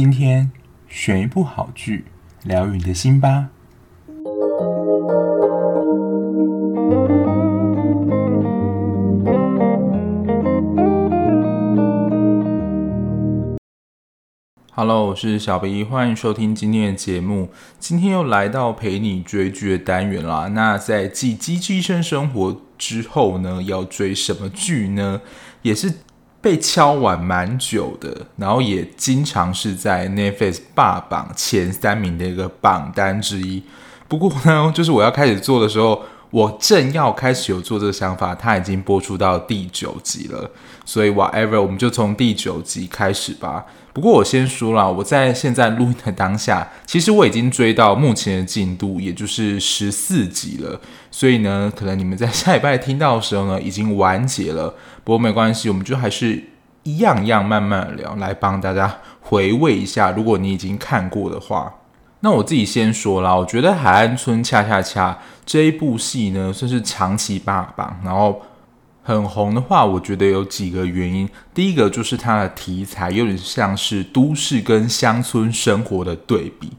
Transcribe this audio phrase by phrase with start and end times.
[0.00, 0.52] 今天
[0.86, 2.04] 选一部好剧，
[2.44, 3.48] 疗愈你的心吧。
[14.70, 17.48] Hello，我是小 B，欢迎收听今天的节目。
[17.80, 20.46] 今天又来到陪你追剧的单元啦。
[20.46, 25.20] 那在继《机智医生生活》之后呢，要追什么剧呢？
[25.62, 25.92] 也是
[26.48, 33.62] 被敲完蛮久的，然后也经常是在 Netflix 霸榜前三名的一个榜单之一。
[34.08, 40.50] 不过呢，就是我要开始做的时候，我正要开始有做这个想法，它已经播出到第九集了。
[40.84, 43.64] 所以 whatever，我们就从第九集开始吧。
[43.92, 50.80] 不过我先说了，我在现在录音的当下，其实我已经追到目前的进度，也就是十四集了。
[51.10, 54.74] 所以呢，可能你们在下礼拜听到的时候呢，已经完结了。
[55.02, 56.44] 不过没关系，我们就还是
[56.84, 60.12] 一样一样慢慢聊，来帮大家回味一下。
[60.12, 61.74] 如果你已经看过的话，
[62.20, 65.12] 那我自己先说啦，我觉得《海岸村恰恰恰》
[65.46, 68.42] 这一部戏呢，算是长期霸榜，然后。
[69.00, 71.26] 很红的话，我觉得有几个原因。
[71.54, 76.70] 第一个就是它的题材有点像是都市跟乡村生活的对比，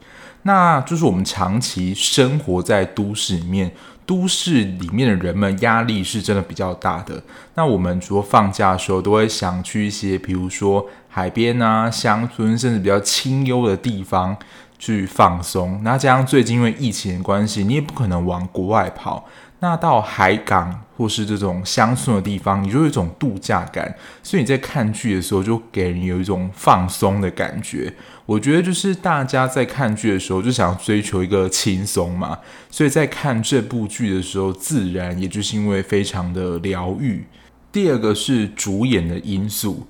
[0.42, 3.72] 那就是我们长期生活在都市里面，
[4.06, 7.20] 都市里面的人们压力是真的比较大的。
[7.56, 14.36] 那我们除了放假的时候，都会想去一些，比如说海边啊、乡村，甚至比较清幽的地方
[14.80, 15.80] 去放松。
[15.84, 19.28] 那加上最近因为疫情的关系，你也不可能往国外跑。
[19.62, 27.92] 那到海港或是这种乡村的地方，你就有一种度假感，所以你在看剧的时候就给人有一种放松的感觉。
[28.24, 32.38] 我觉得就是大家在看剧的时候就想要追求一个轻松嘛，
[32.70, 37.26] 所以在看这部剧的时候，自然也就是因为非常的疗愈。
[37.70, 39.86] 第二个是主演的因素。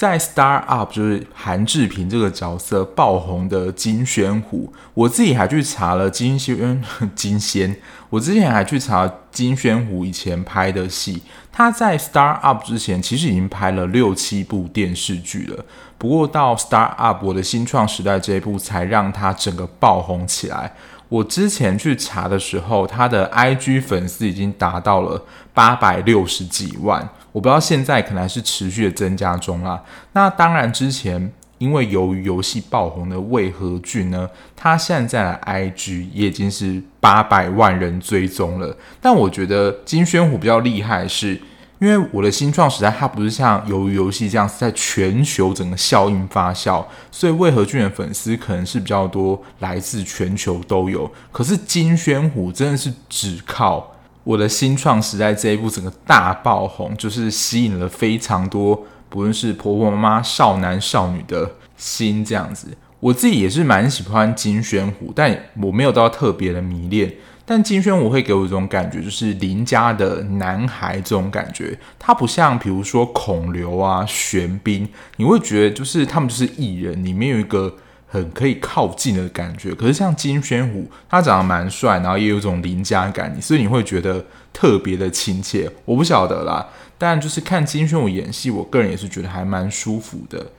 [0.00, 6.82] 在《Start Up》就是韩志平这个角色爆红的金宣虎，我自己还去查了金宣
[7.14, 7.76] 金仙，
[8.08, 11.20] 我之前还去查金宣虎以前拍的戏，
[11.52, 15.62] 他在《Start Up》之前其实已经拍了六七部电视剧了，
[15.98, 20.72] 不过到《Start Up》我的新创时代这一部才让他整个爆红起来。
[21.10, 25.22] 我之前去查的时候，他的 IG 粉丝已经达到了
[25.52, 27.06] 八百六十几万。
[27.32, 29.82] 我不知道现在可能还是持续的增加中啦。
[30.12, 38.76] 那当然，之前因为由于游戏爆红的魏和俊呢，他现在的 IG 也已经是八百万人追踪了。
[39.00, 41.40] 但我觉得金宣虎比较厉害是。
[41.80, 51.10] 因为我的新创时代，它不是像由于游戏这样在全球整个效应发酵，所以魏和俊的粉丝可能是比较多，来自全球都有。
[51.32, 53.89] 可是金宣虎真的是只靠
[54.24, 62.68] 我的新创时代这一部整个大爆红，就是吸引了非常多，不论是婆婆妈妈、少男少女的心这样子。
[63.00, 67.10] 我自己也是蛮喜欢金宣虎，但我没有到特别的迷恋。
[67.46, 77.74] 但金宣虎会给我一种感觉，就是邻家的男孩这种感觉，他不像比如说孔刘啊、玄彬，你会觉得就是他们就是艺人，里面有一个
[78.10, 79.72] 很可以靠近的感觉。
[79.72, 85.70] 可是像金宣虎，他长得蛮帅，然后也有种邻家感，所以你会觉得特别的亲切。
[85.84, 90.50] 我不晓得啦，但就是看金宣虎演戏，我个人也是觉得还蛮舒服的。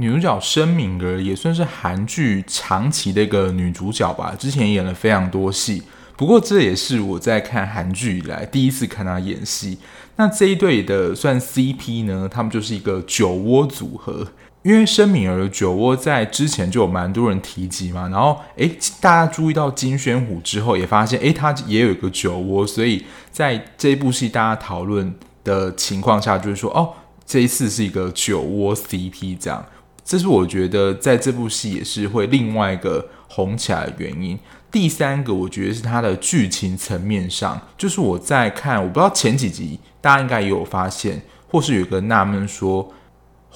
[0.00, 5.82] 女主角申敏儿也算是韩剧长期的一个女主角吧，之前演了非常多戏。
[6.16, 9.78] 不过这也是我在看韩剧以来第一次看她演戏。
[10.16, 12.28] 那这一对的算 CP 呢？
[12.28, 14.26] 他们就是一个酒窝组合。
[14.68, 18.06] 因为申敏儿的酒窝在之前就有蛮多人提及嘛。
[18.10, 18.70] 然后诶，
[19.00, 22.66] 大家注意到金宣虎之后，也发现诶，他也有一个酒窝。
[22.66, 23.02] 所以
[23.32, 26.92] 在这部戏大家讨论的情况下，就是说哦，
[27.24, 29.64] 这一次是一个酒窝 CP 这样。
[30.04, 34.38] 这是我觉得在这部戏也是会另外一个红起来的原因。
[34.70, 42.92] 第三个，我觉得是它的剧情层面上，就是我在看，我不知道前几集大家应该也有发现，或是有个纳闷说，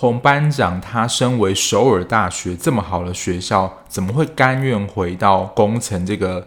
[0.02, 6.44] 洪班长他身为首尔大学这么好的学校，怎么会甘愿回到工程这个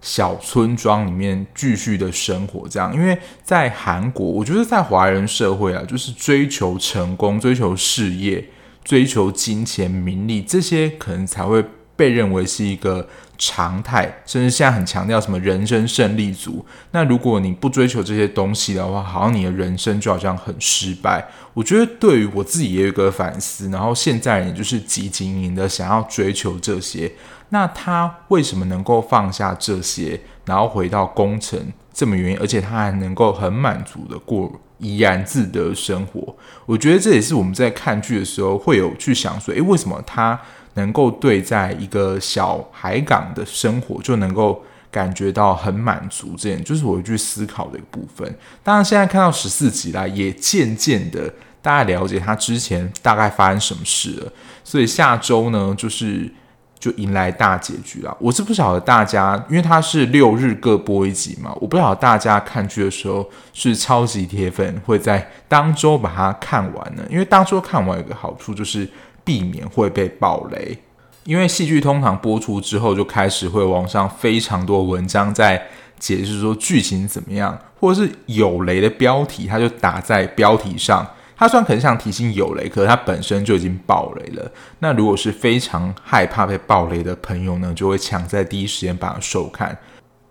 [0.00, 2.66] 小村庄里面继续的生活？
[2.68, 8.44] 这样，因为在韩国，我觉得在华人社会啊，就是追求成功、追求事业、
[8.82, 11.64] 追求金钱、名利这些，可能才会
[11.96, 13.08] 被认为是一个。
[13.38, 16.64] 常态，甚至现在很强调什么人生胜利组。
[16.92, 21.22] 那如果你不追求这些东西的话，好像你的人生就好像很失败。
[21.52, 23.68] 我觉得对于我自己也有一个反思。
[23.68, 27.12] 然后现在也就是极营的想要追求这些。
[27.50, 31.60] 那他为什么能够放下这些，然后回到工程
[31.92, 36.34] 这么原因，而且他还能够很满足的过怡然自得的生活？
[36.64, 40.40] 我觉得这也是我们在看剧的时候会有去想说，诶，为什么他？
[40.76, 48.34] 能够对在一个小海港的生活就能够感觉到很满足，这点就是我去思考的一部分。
[48.62, 51.30] 当然，现在看到十四集啦，也渐渐的
[51.60, 54.32] 大概了解他之前大概发生什么事了。
[54.64, 56.32] 所以下周呢，就是。
[56.78, 58.14] 就迎来大结局了。
[58.20, 67.02] 我是不晓得大家，因为它是六日各播一集嘛，我不晓得大家看剧的时候是超级铁粉，会在当周把它看完呢。
[67.08, 68.88] 因为当周看完有个好处就是
[69.26, 70.78] 避免会被爆雷，
[71.24, 75.60] 因为戏剧通常播出之后就开始会网上非常多文章在
[75.98, 81.04] 解释说剧情怎么样，或者是有雷的标题，它就打在标题上。
[81.38, 84.50] 他虽然可能想提醒有雷，可是他本身就已经爆雷了。
[84.78, 89.76] 那如果是非常害怕被爆雷的朋友呢，就会抢在第一时间把它收看。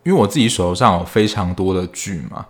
[0.03, 2.45] 因为我自己手头上有非常多的剧嘛，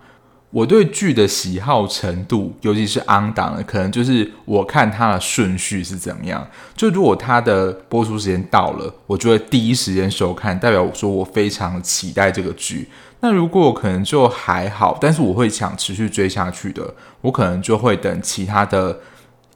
[0.50, 6.48] 我对剧的喜好程度，尤其是 on 档的，可能就是我看它的顺序是怎么样。
[6.74, 12.88] 就如果它的播出时间到了，我就会第一时间收看，代表我说我非常期待这个剧。
[13.20, 18.98] 那如果可能就还好，但是我会想持续追下去的，我可能就会等其他的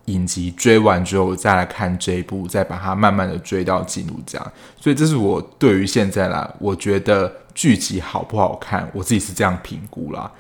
[0.07, 4.53] 影集追完之后再来看这一部，再把它慢慢的追到进度这样。
[4.79, 10.31] 所以这是我对于现在啦，我觉得剧集好不好看，我自己是这样评估啦。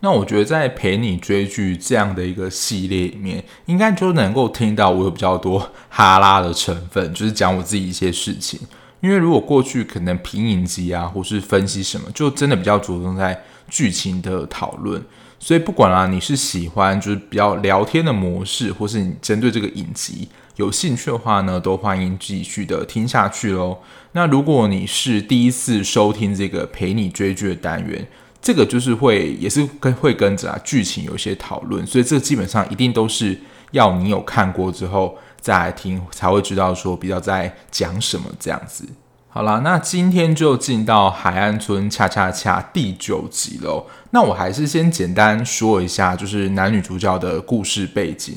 [0.00, 8.58] 那我觉得在陪你追剧这样的一个系列里面，应该就能够听到我有比较多哈拉的成分，就是讲我自己一些事情。
[9.00, 15.02] 因为如果过去可能评影集啊，或是分析什么，就真的比较着重在剧情的讨论。
[15.38, 23.78] 所以不管啦，你是喜欢就是比较聊天的模式，或是你针对这个影集有兴趣的话呢，都欢迎继续的听下去喽。
[24.12, 28.06] 那如果你是第一次收听这个陪你追剧的单元，
[28.42, 33.38] 这个就是会也是跟会跟着啊剧情有一些讨论，所以这基本上一定都是
[33.72, 35.16] 要你有看过之后。
[35.42, 38.86] 再来听才会知道说比较在讲什么这样子。
[39.30, 43.86] 好啦，那今天就进到海岸村恰恰恰第九集喽。
[44.10, 48.36] 那我还是先简单说一下，就是男女主角的故事背景。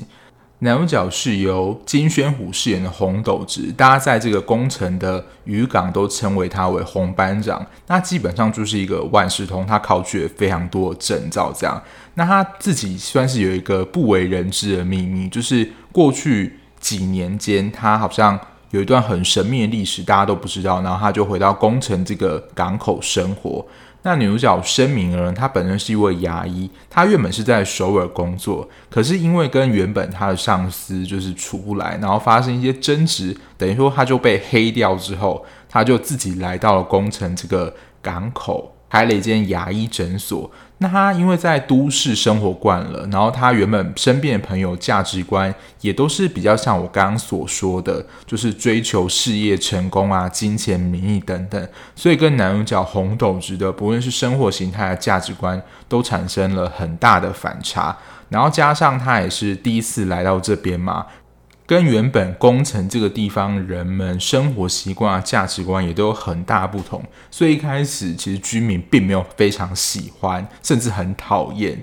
[0.64, 7.66] 男主角是由金宣虎饰演的洪斗直，大家在这个工程的渔港都称为他为洪班长。
[7.88, 11.82] 那基本上就是一个万事通，他考取了非常多的证照这样。
[12.16, 16.60] 那他自己算是有一个不为人知的秘密，就是过去。
[16.84, 18.38] 几年间，他好像
[18.72, 20.82] 有一段很神秘的历史，大家都不知道。
[20.82, 23.66] 然后他就回到工程这个港口生活。
[24.04, 40.52] 那女主角申敏儿，她本身是一位牙医，她原本是在首尔工作，可是因为跟原本她的上司就是处不来，然后发生一些争执，等于说她就被黑掉之后，她就自己来到了宫城这个港口，开了一间牙医诊所。
[40.78, 57.98] 那他因为在都市生活惯了，然后他原本身边的朋友价值观也都是比较像我刚刚所说的，就是追求事业成功啊、金钱、名利等等，所以跟男主角红斗直的不论是生活形态的价值观都产生了很大的反差，
[58.30, 61.08] 然后加上他也是第一次来到这边嘛。
[61.66, 67.02] 跟原本工程这个地方人们生活习惯啊、价值观也都有很大不同，
[67.32, 71.82] 所以一开始其实居民并没有非常喜欢，甚至很讨厌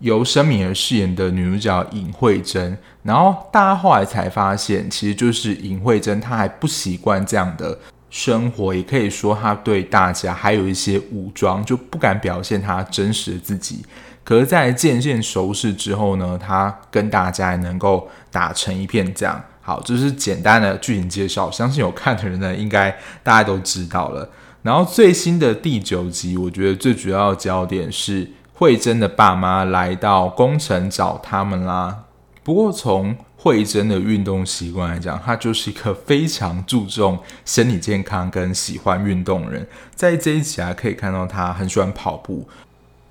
[0.00, 2.76] 由申敏儿饰演的女主角尹慧珍。
[3.02, 7.78] 然后大家后来才发现，其实就是尹慧珍她还不习惯这样的
[8.10, 13.84] 生活，也可以说她对大家还有一些武装，就不敢表现她真实的自己。
[14.22, 19.12] 可是，在渐渐熟识之后呢，他跟大家也能够打成一片。
[19.12, 21.50] 这样好，这是简单的剧情介绍。
[21.50, 24.28] 相信有看的人呢，应该大家都知道了。
[24.62, 32.04] 然后最新的第九集，我觉得最主要的焦点是慧珍的爸妈来到宫城找他们啦。
[32.44, 39.66] 不过，从慧珍的运动习惯来讲，她就是一个非常注重身体健康跟喜欢运动的人。
[39.94, 42.46] 在这一集啊，可以看到她很喜欢跑步。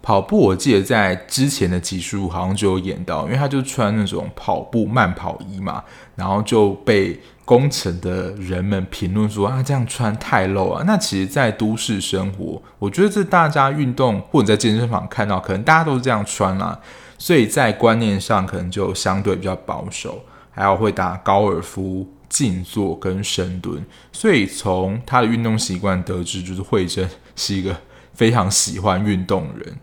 [0.01, 5.83] 跑步，我记得在之前的集数好像就有演到，因为他就穿那种跑步慢跑衣嘛，
[6.15, 10.83] 然后就被工城的人们评论说啊，这样穿太露啊。
[10.87, 16.79] 那其实，在都市生活，我觉得这大家运动或者在健身房看到，可能大家都是这样穿啦，
[17.17, 23.83] 所以在观念上可能就相对比较保守，还要会打高尔夫、静坐跟深蹲。
[24.13, 27.75] 所以从他的运动习惯得知，就是慧珍是一个
[28.13, 29.77] 非常喜欢运动的人。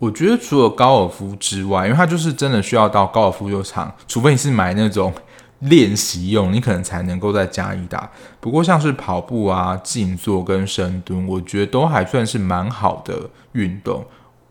[0.00, 5.14] 我觉得除了高尔夫之外，因为它就是真的需要到高尔夫球场，除非你是买那种
[5.60, 8.10] 练习用，你可能才能够在家里打。
[8.40, 14.04] 不过像是跑步啊、静坐跟深蹲，我觉得都还算是蛮好的运动。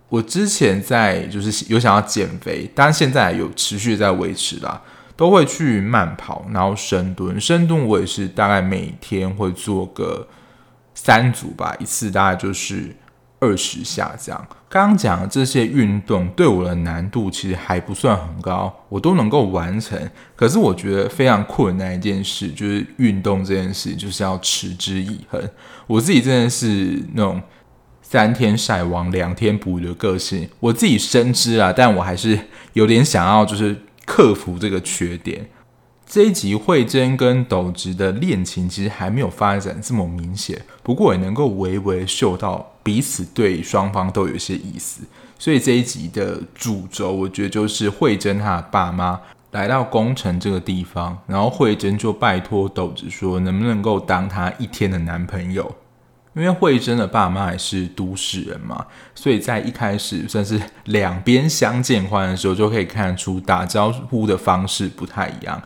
[0.08, 4.82] 我之前在就是有想要减肥，当然现在有持续在维持啦。
[5.16, 7.38] 都会去慢跑，然后深蹲。
[7.42, 10.26] 深蹲我也是大概每天会做个
[10.96, 12.96] 三组吧，一次大概就是
[13.42, 14.48] 二十下这样。
[14.70, 20.00] 刚刚讲的这些运动对我的难度其实还不算很高，我都能够完成。
[20.36, 25.50] 可是我觉得非常困难一件事就是运动这件事，就是要持之以恒。
[25.88, 27.42] 我自己真的是那种。
[28.02, 32.40] 三天晒网，两天捕的个性，我自己深知啊，但我还是
[32.74, 35.48] 有点想要，就是克服这个缺点。
[36.08, 45.02] 这一集慧珍跟斗直的恋情其实还没有发展这么明显，不过也能够微微嗅到彼此对双方都有一些意思。
[45.38, 49.20] 所以这一集的主轴，我觉得就是慧珍她的爸妈
[49.52, 55.76] 来到宫城这个地方，然后慧珍就拜托斗子说，能不能够当她一天的男朋友。
[56.36, 65.62] 因为慧珍的爸妈也是都市人嘛，所以在一开始算是两边相见欢的时候，就可以看出打招呼的方式不太一样。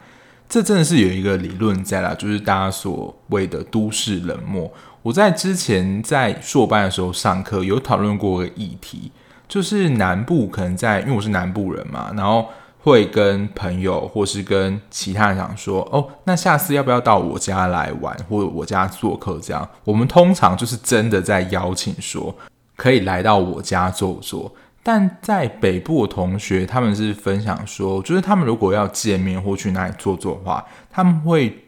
[0.47, 4.71] 这真的是有一个理论在啦，就是大家所谓的都市冷漠。
[5.03, 9.11] 我在之前在硕班的时候上课有讨论过个议题，
[9.47, 12.47] 就是南部可能在，因为我是南部人嘛，然后。
[12.85, 19.39] 会跟朋友或是跟其他人讲说，哦，那下次要不要到我家来玩，或者我家做客？
[19.41, 22.35] 这样，我们通常就是真的在邀请说，
[22.75, 24.53] 可以来到我家坐坐。
[24.83, 31.62] 但在北部的同学，他们是分享说，就是他们如果要见面或去哪里坐坐的话，他们会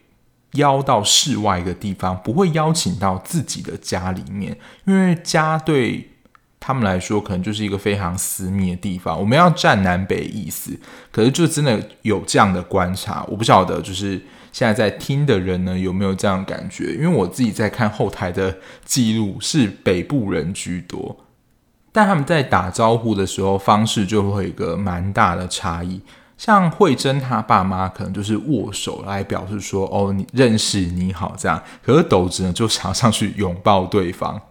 [0.55, 6.09] 邀到室外一个地方，不会邀请到自己的家里面，因为家对。
[6.67, 9.19] 他们来说，可能就是一个非常私密的地方。
[9.19, 10.75] 我们要战南北意思，
[11.11, 13.23] 可是就真的有这样的观察。
[13.27, 14.19] 我不晓得，就是
[14.51, 16.95] 现在在听的人呢，有没有这样的感觉？
[16.95, 21.15] 因为我自己在看后台的记录，是北部人居多，
[21.91, 26.01] 但他们在打招呼的时候方式就会有一个蛮大的差异。
[26.37, 34.41] 像慧珍他爸妈可能就是握手来表示说：“哦，你认识你好。”这样，可是斗子呢就想上去拥抱对方。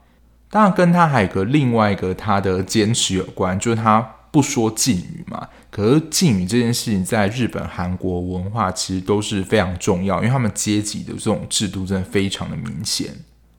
[0.49, 4.01] 当然，跟他还有个另外一个他的坚持有关，就是他
[4.31, 5.49] 不说敬语嘛。
[5.71, 13.09] 可是敬语这件事情，在日本、韩国文化其实都是非常重要，因为他们阶级的这种制度真的非常的明显。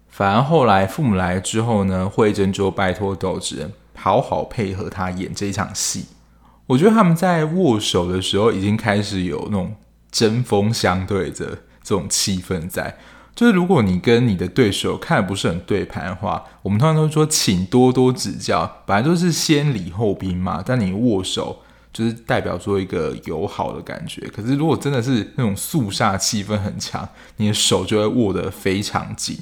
[0.10, 6.05] 反而后来父母来了之后呢，慧珍就拜托斗子好好配合他演这一场戏。
[6.67, 9.75] 我觉得他们在握手的时候已经开始有那种
[10.12, 12.98] 针锋相对的这种气氛在。
[13.36, 18.84] 就是如果你跟你的对手看的不是很对盘的话，我们通常都说请多多指教。
[18.86, 24.22] 本来都是先礼后兵嘛，但你握手就是代表说一个友好的感觉。
[24.29, 29.38] 可是如果真的是那种肃杀气氛很强，你的手就会握得非常紧。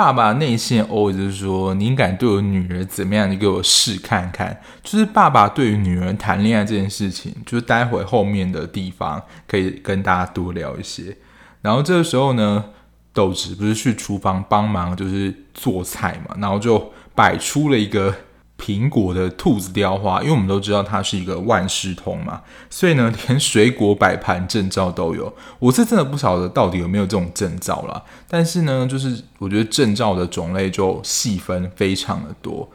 [0.00, 3.30] 爸爸内线哦就是说：“你敢对我女儿怎么样？
[3.30, 11.14] 你给我试看看。”就是爸爸对于女儿谈恋爱这件事情，就是待会后面的地方可以跟大家多聊一些。
[11.60, 12.64] 然后这个时候呢，
[13.12, 18.14] 豆子不是去厨房帮忙，就是做菜嘛，然后就摆出了一个
[18.60, 25.32] 苹果的兔子雕花，因为我们都知道它是一个万事通嘛，所以呢， 连水果摆盘证照都有。
[25.58, 32.70] 我是真的不晓得到底有没有这种证照啦，但是呢，就是我觉得证照的种类就细分非常的多。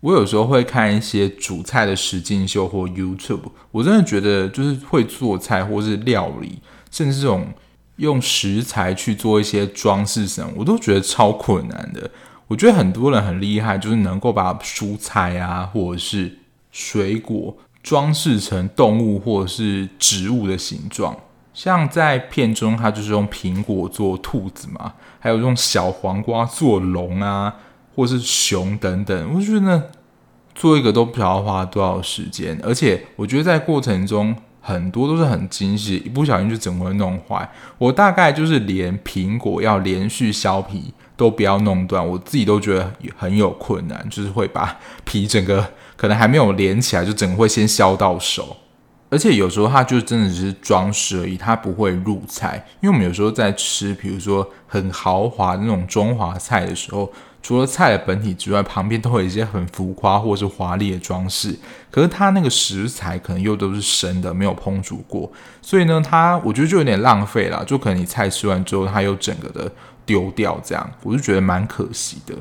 [0.00, 7.48] 我有时候会看一些煮菜的实境秀或 YouTube，我真的觉得就是会做菜或是料理，甚至这种。
[7.98, 12.08] 用食材去做一些装饰什么，我都觉得超困难的。
[12.48, 16.38] 我觉得很多人很厉害，就是能够把蔬菜啊，或者是
[16.72, 21.16] 水果装饰成动物或者是植物的形状。
[21.54, 27.54] 像在片中，他就是用苹果做兔子嘛，还有用小黄瓜做龙啊，
[27.94, 29.34] 或是熊等等。
[29.34, 29.90] 我觉得，
[30.54, 34.34] 做一个都不晓得花多少时间，而且我觉得在过程中。
[34.60, 37.48] 很多都是很精细，一不小心就整个弄坏。
[37.78, 48.56] 我大概就是连苹果要连续削皮都不要弄断，我自己都觉得很有困难，就是会把皮整个可能还没有连起来，就整个会先削到手。
[49.10, 52.64] 而且有时候它就真的只是装饰而已，它不会入菜。
[52.80, 57.12] 因为我们有时候在吃，比如说很豪华那种中华菜的时候。
[57.42, 61.56] 除了菜的本体之外，旁边都会有一些很浮夸或是华丽的装饰。
[61.90, 65.30] 可是它那个食材可能又都是生的，没有烹煮过，
[65.62, 67.64] 所以呢，它我觉得就有点浪费了。
[67.64, 69.72] 就可能你菜吃完之后，它又整个的
[70.04, 72.34] 丢掉，这样我就觉得蛮可惜的。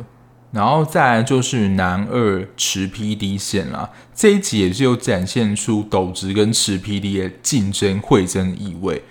[0.52, 9.04] 然后再来就是男二持 PD 线啦，这一集也是有展现出斗直跟持 PD 的竞争、会争意味。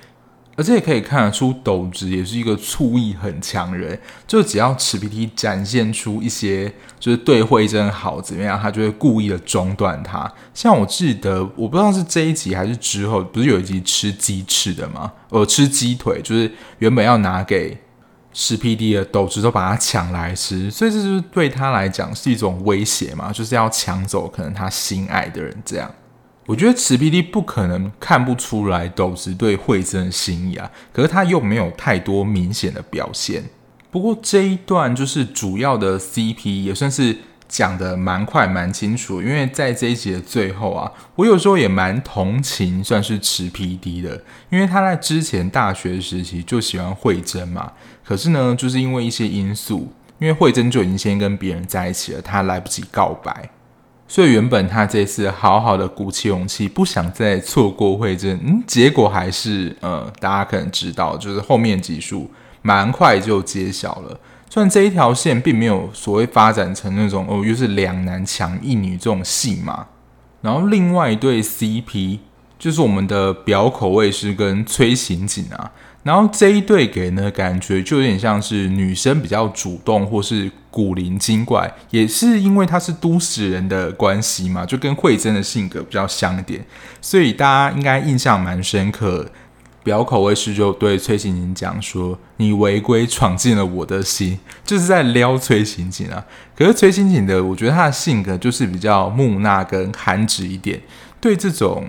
[0.56, 3.98] 而且也可以看得出，斗子也是一个醋意很强人。
[4.26, 10.32] 就只要池 PD 展现出一些就是对慧真好怎么样，他就会故意的中断他。
[10.54, 15.12] 像我记得，我不知道是这一集还是之后，不是有一集吃鸡翅的吗？
[15.28, 17.76] 呃，吃鸡腿，就是原本要拿给
[18.32, 25.90] 池 PD 的斗子都把他抢来吃，所以这就是对他来讲是一种威胁嘛，就是要抢走可能他心爱的人这样。
[26.46, 33.42] 我觉得池 PD 不可能看不出来斗子对慧真的心意啊，可是他又没有太多明显的表现。
[33.90, 37.16] 不过这一段就是主要的 CP 也算是
[37.48, 47.72] 讲得蛮快蛮清楚，因为在这一集的最后啊，我有时候也蛮同情算是池 PD 的，因为他在之前大学时期就喜欢慧珍嘛，
[48.04, 53.50] 可是呢，就是因为一些因素，因为慧珍就已经先跟别人在一起了，他来不及告白。
[54.08, 62.30] 所以原本他这次好好的鼓起勇气，不想再错过慧珍，嗯，结果还是，呃，大家可能知道，就是后面集数
[62.62, 64.20] 蛮快就揭晓了。
[64.48, 69.86] 虽然这一条线并没有所谓发展成那种哦，又是两男抢一女这种戏嘛。
[70.40, 72.20] 然后另外一对 CP
[72.58, 75.72] 就是我们的表口卫师跟崔刑警啊。
[76.06, 86.64] 然后这一对给人的感觉就有点像是女生比较主动，或是古灵精怪，也是因为她是都市人的关系嘛，就跟慧珍的性格比较像一点，
[87.00, 89.28] 所以大家应该印象蛮深刻。
[89.82, 94.36] 表口味师就对崔刑警讲说：“你违规闯进了我的心”，
[94.66, 96.24] 就是在撩崔刑警啊。
[96.56, 100.80] 可是崔刑警的，我觉得他的性格就是比较木讷跟憨直一点，
[101.20, 101.84] 对这种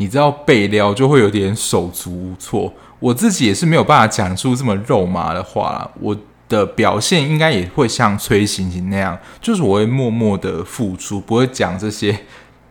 [0.00, 2.72] 你知道被撩就会有点手足无措。
[2.98, 6.16] 我自己也是没有办法讲出这么肉麻的话啦，我
[6.48, 12.18] 的表现应该也会像崔行行那样，就是我会默默的付出，不会讲这些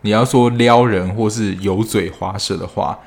[0.00, 2.98] 你要说撩人或是油嘴滑舌的话。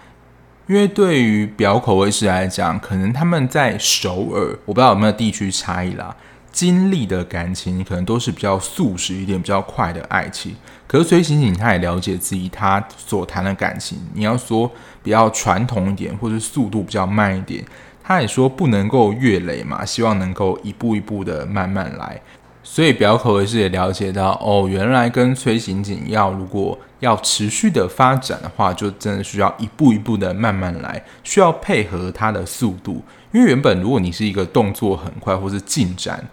[0.67, 6.15] 因为对于表口味师来讲，可能他们在首尔，我不知道有没有地区差异啦。
[6.53, 10.55] 经历的感情可能都是比较速食一点、比较快的爱情。
[10.93, 14.71] 可是崔刑警他也了解自己，他所谈的感情，你要说
[15.01, 17.65] 比较传统一点，或者速度比较慢一点，
[18.03, 22.21] 他也说不能够越雷嘛，希望能够一步一步的慢慢来。
[22.61, 33.03] 所以表口也是也了解到，哦，原来跟崔刑警要如果要持续的发展的话，就真的需要一步一步的慢慢来，需要配合他的速度。
[33.31, 36.29] 因为原本如果你是一个动作很快或是进展，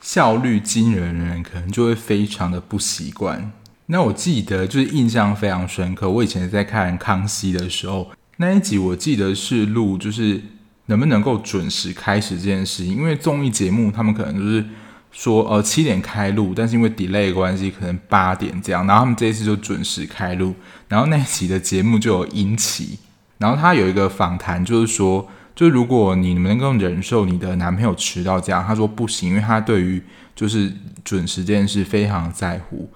[0.00, 3.52] 效率惊人的人可能就会非常的不习惯。
[3.86, 6.08] 那我记得就是印象非常深刻。
[6.08, 10.40] 我以前在看《康熙》的时候，那一集我记得是录就是
[10.86, 12.96] 能不能够准时开始这件事情。
[12.96, 14.64] 因为综艺节目他们可能就是
[15.10, 18.86] 说呃七点开录，但是因为 delay 关系，可能八点这样。
[18.86, 20.54] 然后他们这一次就准时开录，
[20.88, 22.98] 然后那一集的节目就有引起，
[23.38, 25.28] 然后他有一个访谈，就是说。
[25.54, 30.02] 就如果你能够忍受你的男朋友迟到这样，他说不行，因为他对于
[30.34, 30.72] 就是
[31.04, 32.88] 准时这件事非常在乎。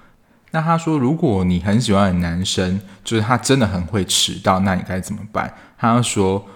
[0.51, 5.53] 那他说，如果你很喜欢的男生，就是他真的很会迟到，那你该怎么办？
[5.79, 6.47] 他说。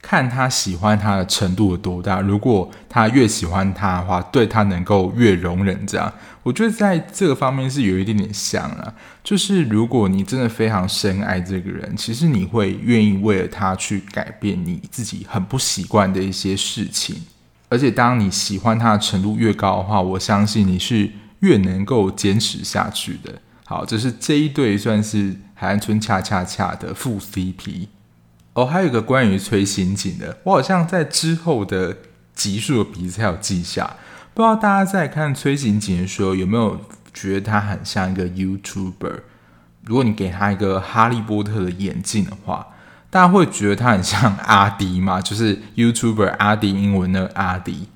[0.00, 5.86] 看他喜欢他的程度有多大，如果他越喜欢他的话，对他能够越容忍。
[5.86, 6.10] 这样，
[6.44, 8.94] 我觉得在这个方面是有一点点像了。
[9.24, 17.16] 就是如果你真的非常深爱这个人，其实你会愿意为了他去改变你自己很不习惯的一些事情。
[17.68, 23.40] 而且，当你喜欢他的程度越高的话，我相信你是越能够坚持下去的。
[23.64, 27.88] 好，这是这一对算是海岸村恰恰恰的副 CP。
[28.54, 31.96] 哦，还有一个关于崔刑警的，我好像在之后的
[32.34, 33.96] 集数的笔记有记下。
[34.34, 36.80] 不知道大家在看崔刑警的时候有没有
[37.12, 39.20] 觉得他很像一个 YouTuber？
[39.84, 42.68] 如果你给他一个哈利波特的眼镜的话，
[43.10, 45.20] 大家会觉得他很像阿迪吗？
[45.20, 47.88] 就是 YouTuber 阿迪英文的阿迪。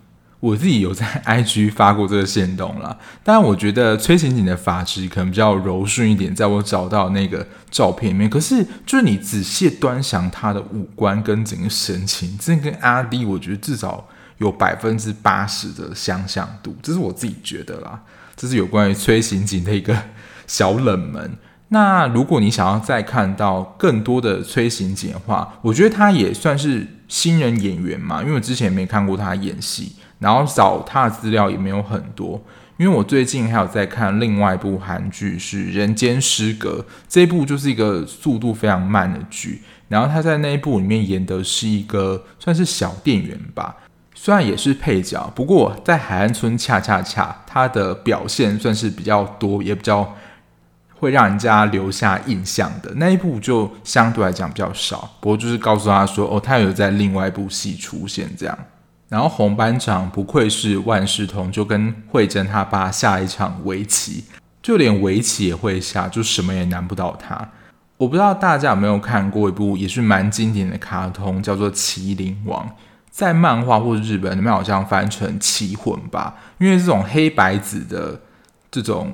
[0.43, 18.01] 我自己有在 IG 发过这个限动啦，但我觉得崔刑警的发质可能比较柔顺一点，在我找到那个照片里面，可是就是你仔细端详他的五官跟整个神情，这跟阿滴我觉得至少有百分之八十的相像度，这是我自己觉得啦。
[18.35, 19.97] 这是有关于崔刑警的一个
[20.49, 21.39] 小冷门。
[21.69, 29.93] 那如果你想要再看到更多的崔刑警的话，我觉得他也算是新人演员嘛，因为我之前没看过他演戏。
[30.23, 32.41] 然后找他的资料也没有很多，
[32.77, 39.61] 因为我最近还有在看另外一部韩剧，是《人间失格》，这一部就是一个速度非常慢的剧。
[39.89, 43.77] 然后他在那一部里面演的是一个算是小店员吧，
[44.15, 50.17] 虽然也是配角，不过在海岸村恰恰恰他的表现算是比较多，也比较
[50.95, 55.11] 会让人家留下印象的那一部就相对来讲比较少。
[55.21, 58.59] 不过就是告诉他说，哦，他有在另外一部戏出现这样。
[59.13, 64.25] 然后红班长不愧是万事通，就跟慧珍他爸下一场围棋，
[64.63, 67.47] 就连围棋也会下，就什么也难不倒他。
[67.99, 72.67] 我不知道大家有没有看过一部也是蛮经典的卡通，叫做《麒麟王》。
[73.11, 78.19] 在漫画或者日本里面好像翻成“棋魂”吧，因为这种黑白子的
[78.71, 79.13] 这种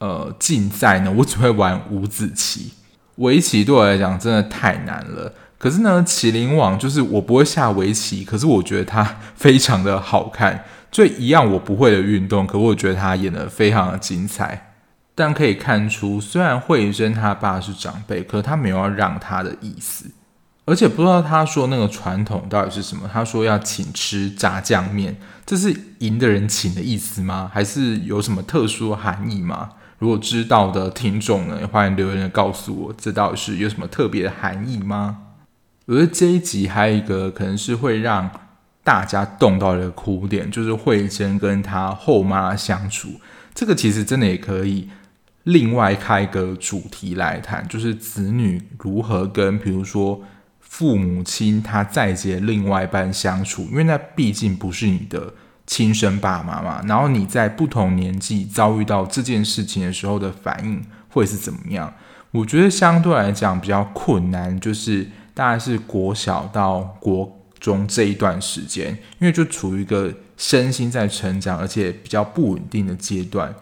[0.00, 2.74] 呃竞赛呢，我只会玩五子棋，
[3.14, 5.32] 围棋对我来讲真的太难了。
[5.60, 10.64] 可是呢，麒麟王就是我不会下围棋，可是我觉得它非常的好看。
[10.90, 14.72] 就一样我不会的运动，可我觉得他演得非常的精彩。
[15.14, 20.06] 但可以看出，虽然慧珍他爸是长辈，可是他没有要让他的意思。
[20.64, 23.08] 而且不知道他说那个传统到底是什么？
[23.12, 27.50] 他说要请吃炸酱面，这是赢的人请的意思吗？
[27.52, 29.68] 还是有什么特殊含义吗？
[29.98, 35.18] 如果知道的听众呢，欢迎留言告诉我，这到底是有什么特别的含义吗？
[35.90, 38.30] 我觉得这一集还有一个可能是会让
[38.84, 43.20] 大家动到的哭点，就是慧珍跟她后妈相处，
[43.52, 44.88] 这个其实真的也可以
[45.42, 50.22] 另外开一个主题来谈，就是子女如何跟比如说。
[50.72, 55.34] 父母亲他再接另外一半相处，因为那毕竟不是你的
[55.66, 56.80] 亲生爸妈嘛。
[56.86, 61.92] 然后你在不同年纪遭遇到这件事情的时候的反应会是怎么样？
[62.30, 65.08] 我觉得相对来讲比较困难，就是
[65.40, 73.54] 大概是国小到国中这一段时间，因为就处于一个身心在成长，而且比较不稳定的阶段。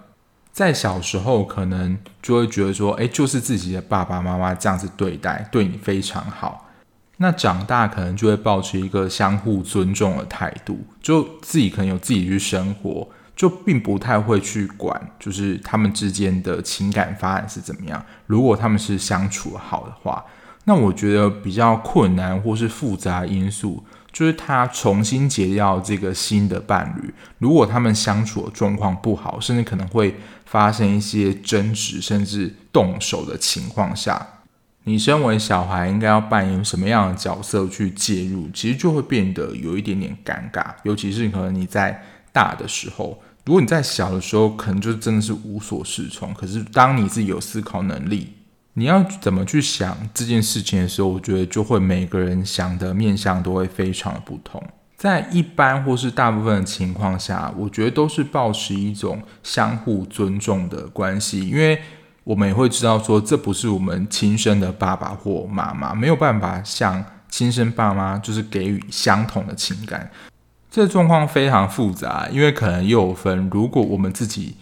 [0.52, 6.68] 在小时候可能就会觉得说，哎，就是自己的爸爸妈妈这样子对待，对你非常好。
[7.18, 18.04] 那长大可能就会保持一个相互尊重的态度，就自己可能有自己去生活，就并不太会去管，就是他们之间的情感发展是怎么样。
[18.26, 20.24] 如果他们是相处好的话，
[20.68, 34.26] 那我觉得比较困难或是复杂因素，就是他重新结交这个新的伴侣，如果他们相处的状况不好，甚至可能会发生一些争执，甚至动手的情况下。
[34.84, 38.50] 你身为小孩，应该要扮演什么样的角色去介入？
[38.52, 46.34] 其实就会变得有一点点尴尬，尤其是可能你在大的时候，如果你在小的时候，可能就真的是无所适从。
[46.34, 48.34] 可是当你自己有思考能力，
[48.74, 54.62] 你要怎么去想这件事情的时候，我觉得就会每个人想的面向都会非常的不同。
[54.96, 61.80] 在一般或是大部分的情况下，我觉得都是保持一种相互尊重的关系，因为。
[62.24, 70.10] 我们也会知道说，这不是我们亲生的爸爸或妈妈，没有办法像亲生爸妈就是给予相同的情感。
[70.70, 73.48] 这状况非常复杂，因为可能又分。
[73.50, 74.54] 如果我们自己，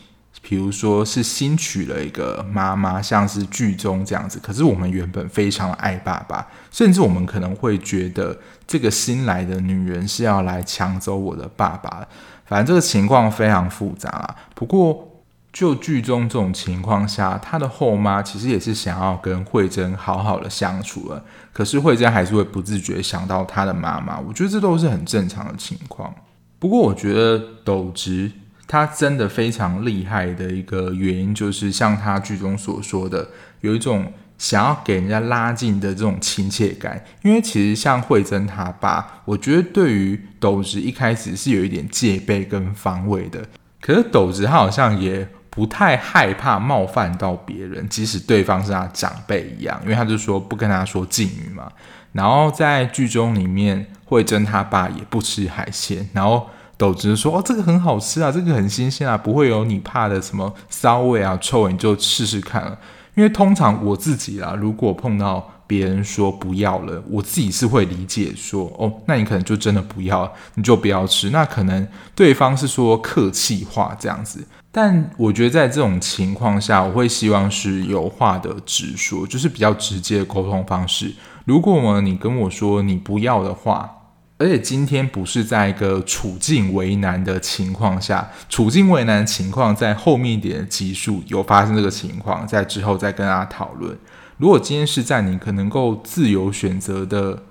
[0.48, 12.06] 比如说是新娶了一个妈妈，像是剧中这样子，可是我们原本非常爱爸爸，甚至我们可能会觉得这个新来的女人是要来抢走我的爸爸。
[12.44, 14.36] 反正这个情况非常复杂啊。
[14.54, 15.12] 不过。
[15.52, 24.20] 就剧中这种情况下，他的后妈其实也是想要跟慧珍好好的相处了，可是慧珍还是会不自觉想到他的妈妈。
[24.20, 26.14] 我觉得这都是很正常的情况。
[26.58, 28.30] 不过，我觉得斗直
[28.66, 33.28] 他真的非常厉害的一个原因，就是像他剧中所说的，
[33.60, 37.04] 有一种想要给人家拉近的这种亲切感。
[37.22, 43.44] 因为其实像慧珍他爸，我觉得对于斗子一开始是有一点戒备跟防卫的，
[43.80, 45.28] 可是斗子他好像也。
[45.48, 51.72] 不太害怕冒犯到别人，即使对方是他长辈一样，因为他就说不跟他说敬语嘛。
[52.12, 62.78] 然后在剧中里面，慧珍他爸也不吃海鲜，然后都只是说：“哦，这个很好吃啊，这个很新鲜啊，不会有你怕的什么骚味啊、臭味，你就试试看了。”
[63.16, 74.46] 因为通常我自己啦，如果碰到别人说不要了，我自己是会理解说：“哦，那你可能就真的不要，你就不要吃。”那可能对方是说客气话这样子。
[74.70, 81.10] 但我觉得在这种情况下，我会希望是有话的直说，就是比较直接的沟通方式。
[81.46, 83.95] 如果呢，你跟我说你不要的话，
[84.38, 93.96] 而且今天不是在一个处境为难的情况下，处境为难的情况在后面一点的集数有发生这个情况，在之后再跟大家讨论。
[94.36, 97.44] 如果今天是在你可能够自由选择的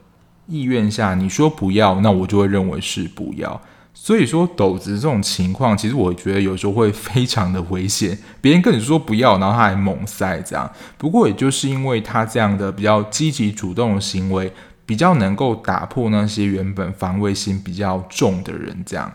[0.48, 3.60] 意愿下，你说不要，那我就会认为是不要。
[3.98, 8.16] 所以说，斗子这种情况，其实我觉得有时候会非常的危险。
[8.42, 10.70] 别人跟你说不要，然后他还猛塞这样。
[10.98, 14.52] 不过，也就是因为他这样的比较积极主动的行为，
[14.86, 19.12] 比较能够打破那些原本防卫心比较重的人这样。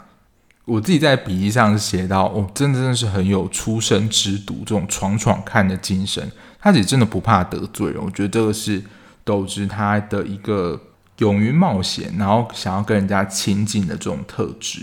[0.65, 6.31] 我自己在笔记上写到，哦，真的真的是很有初生之犊这种闯闯看的精神。
[6.61, 8.83] 他自己真的不怕得罪人，我觉得这个是
[9.25, 10.81] 斗志他的一个
[11.19, 14.83] 勇于冒险，然后想要跟人家亲近的这种特质。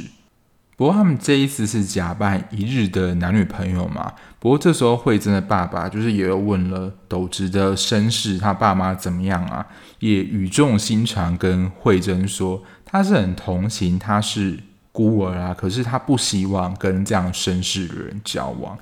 [0.77, 4.13] 不过他们这一次是假扮一日的男女朋友嘛？
[4.39, 9.65] 不过这时候慧珍的爸爸就是也有问了斗直的身世，他爸妈怎么样啊？
[9.97, 14.59] 也语重心长跟慧珍说，他是很同情他是
[14.91, 18.77] 孤儿啊，可是他不希望跟这样身世的人交往。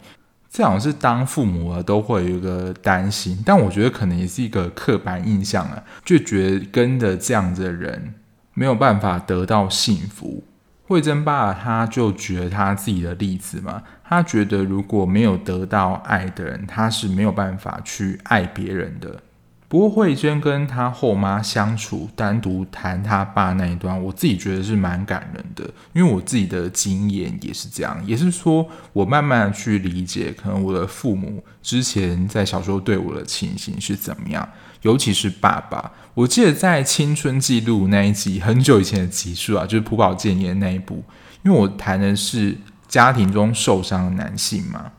[0.52, 8.16] 这好像是当父母的都会有一个担心，但我觉得可能也是一个刻板印象啊，就觉得跟着这样子的人
[8.54, 10.44] 没有办法得到幸福。
[10.88, 19.22] 慧珍爸他就举了他自己的例子嘛，他觉得如果没有得到爱的人，他是没有办法去爱别人的。
[19.68, 34.48] 不过慧珍跟他后妈相处，单独谈他爸那一段，我自己觉得是蛮感人的，因为我自己的经验也是这样，也是说我慢慢去理解，可能我的父母之前在小时候对我的情形是怎么样，
[34.86, 41.04] 尤其是爸爸，我记得在青春记录那一集很久以前的集数啊，就是朴宝剑演的那一部，
[41.44, 42.56] 因为我谈的是
[42.88, 44.92] 家庭中受伤的男性嘛。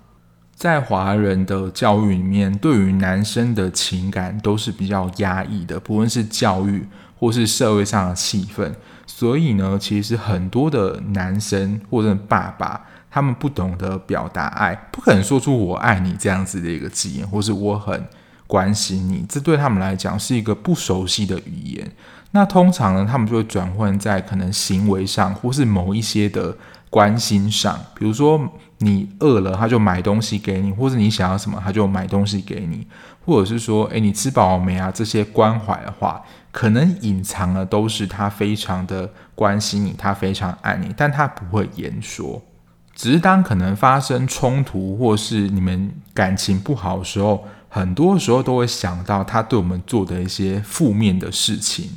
[0.56, 6.84] 在华人的教育里面，对于男生的情感都是比较压抑的，不论是教育
[7.16, 8.74] 或是社会上的气氛。
[9.06, 18.04] 所以呢，其实很多的男生或者爸爸，他们不懂得表达爱，不可能说出“我爱你”这样子的一个字眼，或是“我很
[18.46, 21.90] 关心你”，这对他们来讲是一个不熟悉的语言。
[22.32, 26.56] 那通常呢，他们就会转换在可能行为上，或是某一些的
[26.90, 28.48] 关心上，比如说。
[28.80, 32.86] 你饿了，他就买东西给你，或者你想要什么，他就买东西给你，
[33.24, 34.92] 或者是说，诶，你吃饱了没啊？
[34.94, 42.42] 这些关怀的话，可能隐藏的都是他非常的关心你，他非常爱你，但他不会言说。
[42.94, 51.90] 只是当可能发生冲突，或是你们感情不好的时候，很多时候都会想到他对我们做的一些负面的事情，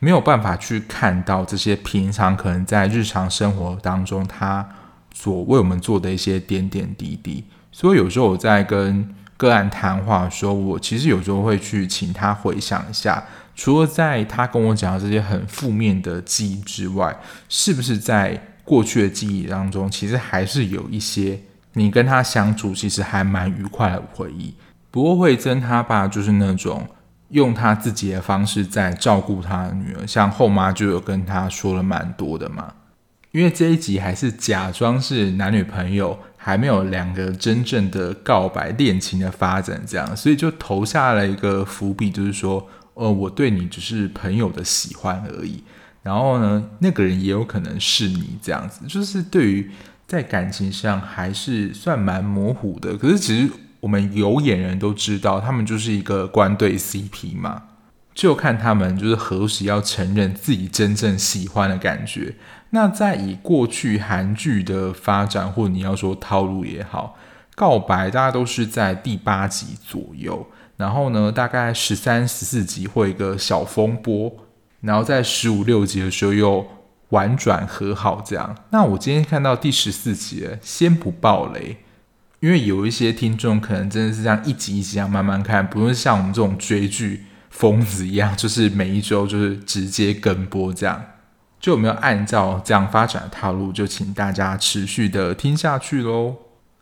[0.00, 4.68] 没有办法去看到这些平常可能在日常生活当中他。
[5.14, 9.06] 所为我们做的一些点点滴滴，所以有时候我在跟
[9.36, 13.22] 个案谈话的时候，我其实有时候会去请他回想一下，
[13.54, 17.14] 除了在他跟我讲的这些很负面的记忆之外，
[17.50, 21.38] 是不是在过去的记忆当中，其实还是有一些
[21.74, 24.54] 你跟他相处其实还蛮愉快的回忆。
[24.92, 26.86] 不过慧珍她爸就是那种
[27.30, 32.74] 用他自己的方式在照顾他的女儿，像后妈就有跟他说了蛮多的嘛。
[33.30, 45.64] 因为这一集还是假装是男女朋友，还没有两个真正的告白恋情的发展，这样，所以就投下了一个伏笔，就是说，呃，我对你只是朋友的喜欢而已。
[46.02, 49.70] 然后呢，那个人也有可能是你这样子，就是对于
[50.06, 52.94] 在感情上还是算蛮模糊的。
[52.98, 53.50] 可是其实
[53.82, 57.64] 我们有眼人都知道，他们就是一个官对 CP 嘛，
[58.14, 62.36] 就看他们就是何时要承认自己真正喜欢的感觉。
[62.70, 67.16] 那在以过去韩剧的发展，或你要说套路也好，
[67.56, 74.32] 告白大家都是在第八集左右，然后呢，大概十三、十四集会一个小风波，
[74.80, 76.66] 然后在十五六集的时候又
[77.08, 78.56] 婉转和好这样。
[78.70, 81.78] 那我今天看到第十四集，先不爆雷，
[82.42, 91.04] 因为有一些听众可能真的是这样一集一集这样慢慢看，不是像我们这种追剧疯子一样，就是每一周就是直接跟播这样。
[91.60, 96.34] 就有没有按照这样发展的套路，就请大家持续的听下去喽。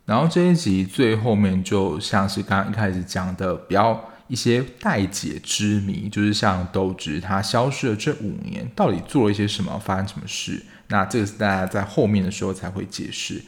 [0.06, 10.64] 然后这一集最后面就像是刚刚一开始讲的，比较一些待解之谜，就是像斗直他消失了这五年，到底做了一些什么，发生什么事？
[10.88, 13.42] 那这个是大家在后面的时候才会解释。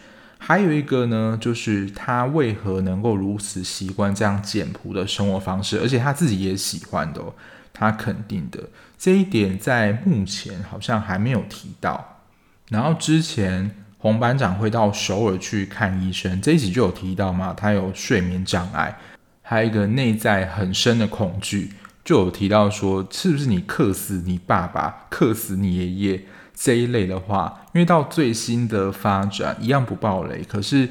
[0.44, 7.22] 还有一个呢，就是他为何能够如此习惯这样简朴的生活方式，而且他自己也喜欢的。
[7.72, 8.60] 他肯定的
[8.98, 12.18] 这一点，在目前好像还没有提到。
[12.68, 18.98] 然后之前洪班长会到首尔去看医生，这一集就有提到嘛，他有睡眠障碍，
[19.42, 21.72] 还有一个内在很深的恐惧，
[22.04, 27.66] 就有提到说，是不是你克死你爸爸，克死你爷爷这一类的话？
[27.72, 30.88] 因为到最新的发展一样不爆雷，可是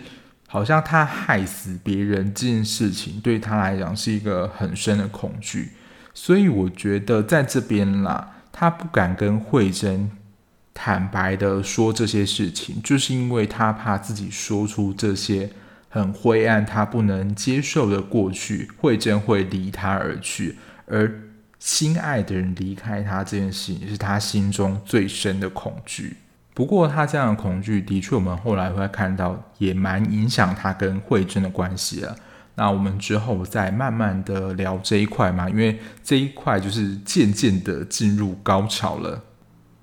[0.48, 5.72] 好像他害死别人这件事情，对他来讲是一个很深的恐惧。
[6.14, 10.12] 所以我觉得在这边啦，他不敢跟慧珍
[10.74, 15.50] 坦白的说这些事情，就是因为他怕自己说出这些
[15.88, 20.58] 很灰暗、他不能接受的过去，慧珍会离他而去，
[20.92, 21.10] 而
[21.58, 26.18] 心爱的人离开他这件事情是他心中最深的恐惧。
[26.54, 32.16] 不过他这样的恐惧，的确我们后来会看到，也蛮影响他跟惠贞的关系了。
[32.56, 39.24] 那我们之后再慢慢的聊这一块嘛，因为这一块就是渐渐的进入高潮了。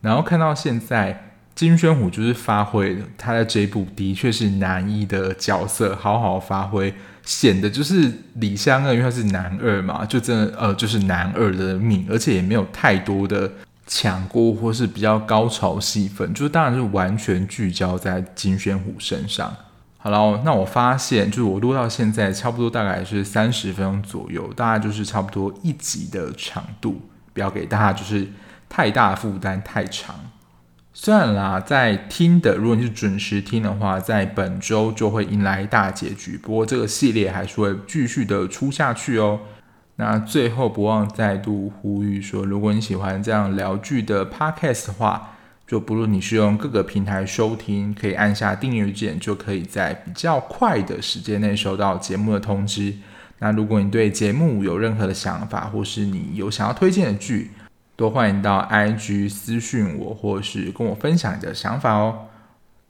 [0.03, 6.93] 然后看到现在金宣虎就是发挥他在这一部的确是男一的角色，好好发挥，
[7.29, 13.53] 显得就是李相二，因为他是男二嘛，就真的呃就是男二的命，而且也没有太多的
[13.87, 19.55] 抢过或是比较高潮戏份，就是当然是完全聚焦在金宣虎身上。
[19.99, 27.03] 好了，那我发现就是我录到现在差不多大概是三十分钟左右，大概就是差不多一集的长度，
[27.35, 28.27] 不要给大家就是
[28.71, 30.15] 太大负担太长。
[31.01, 39.39] 虽然啦，在听的，如果你是准时听的话，在本周就会迎来大结局，不过这个系列还是会继续的出下去哦。
[39.95, 45.37] 那最后不忘再度呼吁说，如果你喜欢这样聊剧的 podcast 的话，
[45.69, 52.93] 就不论你是用各个平台收听，可以按下订阅键，就可以在比较快的时间内收到节目的通知。
[53.39, 57.53] 那如果你对节目有任何的想法，或是你有想要推荐的剧，
[57.99, 62.29] 多欢迎到 IG 私讯我，或是跟我分享你的想法哦。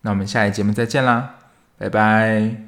[0.03, 1.37] 那我们下一节目再见啦，
[1.79, 2.67] 拜拜。